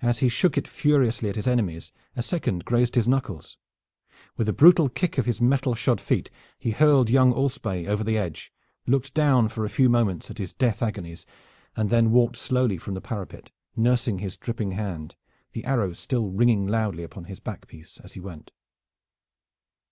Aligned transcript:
As 0.00 0.20
he 0.20 0.28
shook 0.28 0.56
it 0.56 0.68
furiously 0.68 1.28
at 1.28 1.34
his 1.34 1.48
enemies 1.48 1.90
a 2.14 2.22
second 2.22 2.64
grazed 2.64 2.94
his 2.94 3.08
knuckles. 3.08 3.56
With 4.36 4.48
a 4.48 4.52
brutal 4.52 4.88
kick 4.88 5.18
of 5.18 5.26
his 5.26 5.40
metal 5.40 5.74
shod 5.74 6.00
feet 6.00 6.30
he 6.56 6.70
hurled 6.70 7.10
young 7.10 7.32
Alspaye 7.32 7.88
over 7.88 8.04
the 8.04 8.16
edge, 8.16 8.52
looked 8.86 9.12
down 9.12 9.48
for 9.48 9.64
a 9.64 9.68
few 9.68 9.88
moments 9.88 10.30
at 10.30 10.38
his 10.38 10.54
death 10.54 10.82
agonies, 10.82 11.26
and 11.74 11.90
then 11.90 12.12
walked 12.12 12.36
slowly 12.36 12.78
from 12.78 12.94
the 12.94 13.00
parapet, 13.00 13.50
nursing 13.74 14.20
his 14.20 14.36
dripping 14.36 14.70
hand, 14.70 15.16
the 15.50 15.64
arrows 15.64 15.98
still 15.98 16.28
ringing 16.30 16.68
loudly 16.68 17.02
upon 17.02 17.24
his 17.24 17.40
back 17.40 17.66
piece 17.66 17.98
as 18.04 18.12
he 18.12 18.20
went. 18.20 18.52